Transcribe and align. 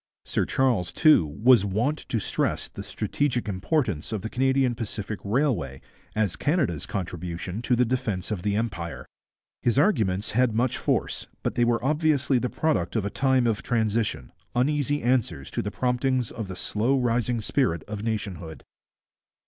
Sir 0.25 0.47
Charles, 0.47 0.91
too, 0.91 1.27
was 1.27 1.63
wont 1.63 2.09
to 2.09 2.17
stress 2.17 2.67
the 2.67 2.81
strategic 2.81 3.47
importance 3.47 4.11
of 4.11 4.23
the 4.23 4.31
Canadian 4.31 4.73
Pacific 4.73 5.19
Railway 5.23 5.79
as 6.15 6.35
Canada's 6.35 6.87
contribution 6.87 7.61
to 7.61 7.75
the 7.75 7.85
defence 7.85 8.31
of 8.31 8.41
the 8.41 8.55
Empire. 8.55 9.05
His 9.61 9.77
arguments 9.77 10.31
had 10.31 10.55
much 10.55 10.79
force, 10.79 11.27
but 11.43 11.53
they 11.53 11.63
were 11.65 11.85
obviously 11.85 12.39
the 12.39 12.49
product 12.49 12.95
of 12.95 13.05
a 13.05 13.11
time 13.11 13.45
of 13.45 13.61
transition, 13.61 14.31
uneasy 14.55 15.03
answers 15.03 15.51
to 15.51 15.61
the 15.61 15.69
promptings 15.69 16.31
of 16.31 16.47
the 16.47 16.55
slow 16.55 16.97
rising 16.97 17.39
spirit 17.39 17.83
of 17.83 18.01
nationhood. 18.01 18.63